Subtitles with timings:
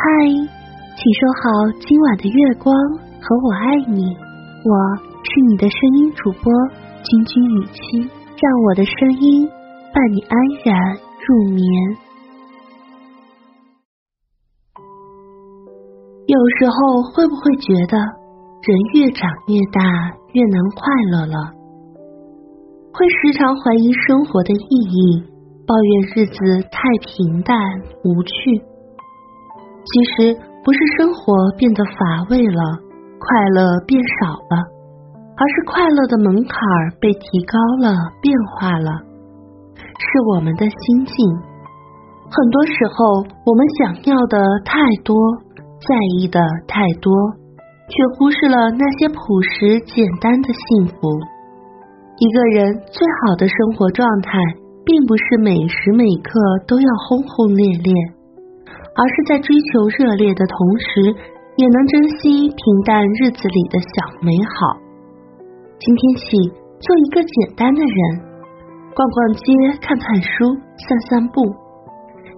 [0.00, 0.04] 嗨，
[0.94, 2.72] 请收好今晚的月光
[3.18, 4.14] 和我爱你，
[4.62, 4.72] 我
[5.26, 6.52] 是你的声音主播
[7.02, 8.06] 君君雨期，
[8.38, 9.48] 让我的声音
[9.92, 10.94] 伴你安然
[11.26, 11.66] 入眠。
[16.28, 19.82] 有时候会不会觉得人越长越大
[20.30, 21.52] 越难快乐了？
[22.92, 25.24] 会时常怀疑生活的意义，
[25.66, 26.38] 抱怨日子
[26.70, 27.58] 太平淡
[28.04, 28.62] 无趣。
[29.88, 32.62] 其实不是生活变得乏味了，
[33.18, 34.54] 快乐变少了，
[35.36, 36.58] 而是快乐的门槛
[37.00, 38.90] 被提高了，变化了。
[39.76, 41.14] 是我们的心境。
[42.30, 45.16] 很多时候，我们想要的太多，
[45.80, 47.10] 在意的太多，
[47.88, 51.08] 却忽视了那些朴实简单的幸福。
[52.18, 54.38] 一个人最好的生活状态，
[54.84, 57.94] 并不是每时每刻都要轰轰烈烈。
[58.98, 61.14] 而是在追求热烈的同时，
[61.54, 64.74] 也能珍惜平淡日子里的小美好。
[65.78, 66.26] 今天起，
[66.82, 67.98] 做一个简单的人，
[68.98, 70.50] 逛逛街、看看书、
[70.82, 71.46] 散散步，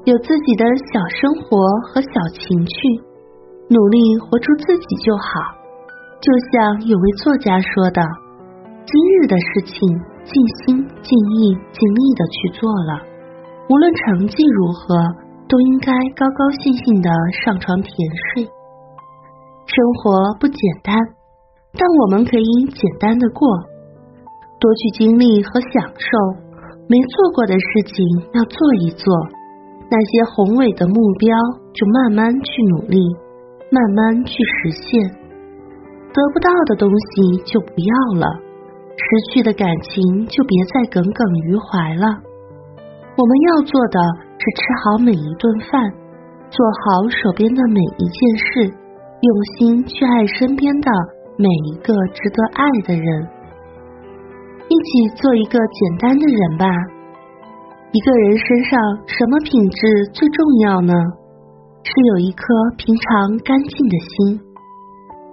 [0.05, 1.57] 有自己的小生活
[1.89, 2.77] 和小情趣，
[3.73, 5.57] 努力活出自己就好。
[6.21, 8.05] 就像有位作家说的
[8.85, 9.89] ：“今日的事情，
[10.29, 13.01] 尽心、尽意、尽力的去做了，
[13.71, 15.17] 无论成绩如何。”
[15.51, 17.11] 都应该高高兴兴的
[17.43, 17.91] 上床甜
[18.31, 18.47] 睡。
[19.67, 20.95] 生活不简单，
[21.75, 23.43] 但我们可以简单的过，
[24.61, 26.09] 多去经历和享受。
[26.87, 29.11] 没做过的事情要做一做，
[29.91, 31.37] 那些宏伟的目标
[31.75, 32.99] 就慢慢去努力，
[33.73, 35.03] 慢慢去实现。
[36.15, 38.27] 得不到的东西就不要了，
[38.95, 42.07] 失去的感情就别再耿耿于怀了。
[43.17, 44.30] 我们要做的。
[44.41, 45.85] 是吃好每一顿饭，
[46.49, 48.73] 做好手边的每一件事，
[49.21, 50.89] 用心去爱身边的
[51.37, 53.29] 每一个值得爱的人，
[54.65, 56.65] 一起做一个简单的人吧。
[57.93, 60.95] 一个人身上什么品质最重要呢？
[61.83, 62.45] 是有一颗
[62.79, 64.41] 平常干净的心。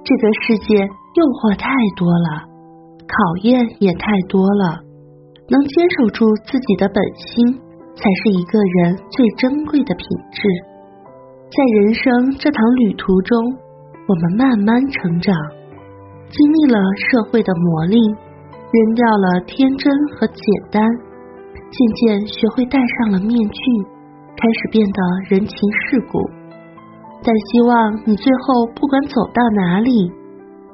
[0.04, 2.44] 这个世界诱惑太多了，
[3.08, 4.84] 考验也太多了，
[5.48, 7.62] 能坚守住自己的本心。
[7.98, 10.42] 才是一个人最珍贵的品质。
[11.50, 13.36] 在人生这趟旅途中，
[14.08, 15.34] 我们慢慢成长，
[16.30, 16.78] 经历了
[17.10, 17.98] 社会的磨砺，
[18.70, 20.84] 扔掉了天真和简单，
[21.72, 23.62] 渐渐学会戴上了面具，
[24.38, 25.00] 开始变得
[25.30, 26.20] 人情世故。
[27.24, 27.74] 但希望
[28.06, 29.90] 你最后不管走到哪里，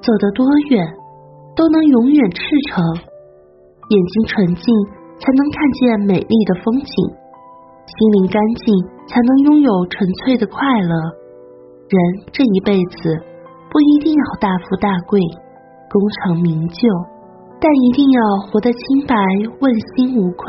[0.01, 0.85] 走得多远，
[1.55, 2.83] 都能永远赤诚，
[3.87, 4.65] 眼睛纯净。
[5.23, 6.95] 才能看见美丽的风景，
[7.87, 8.75] 心灵干净
[9.07, 10.91] 才能拥有纯粹的快乐。
[11.87, 11.95] 人
[12.33, 13.23] 这一辈子
[13.71, 15.21] 不一定要大富大贵、
[15.87, 16.89] 功成名就，
[17.61, 18.19] 但一定要
[18.51, 19.15] 活得清白、
[19.61, 20.43] 问心无愧，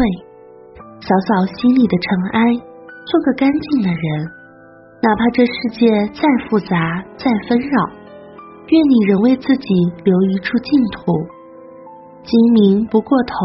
[0.98, 2.54] 扫扫心里的尘埃，
[3.06, 4.26] 做个干净的人。
[5.00, 5.86] 哪怕这世界
[6.18, 7.76] 再复杂、再纷扰，
[8.66, 9.68] 愿你仍为自己
[10.02, 11.12] 留一处净土。
[12.24, 13.36] 精明不过头。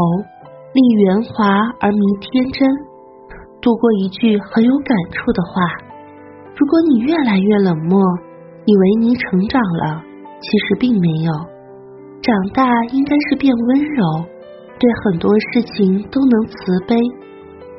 [0.71, 1.47] 立圆滑
[1.79, 2.69] 而迷天真，
[3.59, 5.65] 读过一句很有感触的话：
[6.55, 7.99] 如果你越来越冷漠，
[8.65, 10.03] 以为你成长了，
[10.39, 11.31] 其实并没有。
[12.21, 14.25] 长大应该是变温柔，
[14.77, 16.95] 对很多事情都能慈悲。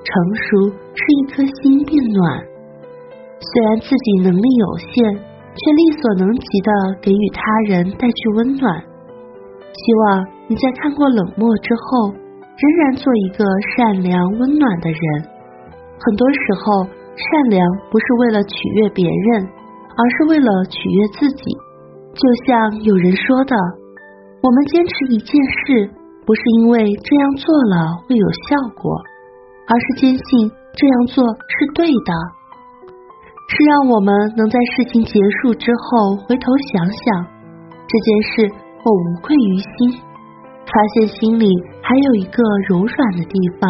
[0.03, 2.43] 成熟是一颗心变暖，
[3.39, 8.83] 虽然自己能力有限，却力所能及的给予他人带去温暖。
[8.83, 12.20] 希望你在看过冷漠之后。
[12.61, 13.45] 仍然做一个
[13.77, 15.01] 善良温暖的人。
[16.01, 16.85] 很多时候，
[17.17, 17.61] 善良
[17.91, 19.49] 不是为了取悦别人，
[19.97, 21.45] 而是为了取悦自己。
[22.13, 23.57] 就像有人说的
[24.43, 25.89] ：“我们坚持一件事，
[26.27, 28.93] 不是因为这样做了会有效果，
[29.67, 32.13] 而是坚信这样做是对的。”
[33.51, 37.27] 是让我们能在事情结束之后回头想想，
[37.89, 38.53] 这件事
[38.85, 40.01] 我无愧于心。
[40.71, 41.47] 发现心里
[41.91, 43.69] 还有一个柔软的地方，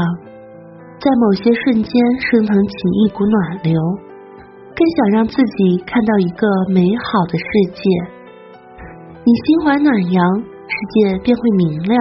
[1.01, 3.81] 在某些瞬间升腾起一股暖流，
[4.77, 7.81] 更想让自己看到一个美好的世界。
[9.25, 11.97] 你心怀暖阳，世界便会明亮；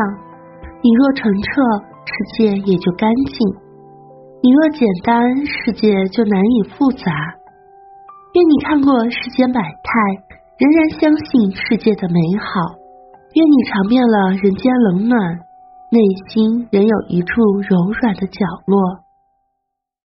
[0.83, 1.63] 你若澄澈，
[2.03, 3.39] 世界也就干净；
[4.43, 7.15] 你若简单，世界就难以复杂。
[8.35, 9.91] 愿你看过世间百态，
[10.59, 12.75] 仍然相信世界的美好。
[13.35, 15.47] 愿你尝遍了人间冷暖，
[15.91, 19.08] 内心仍有一处柔软的角落。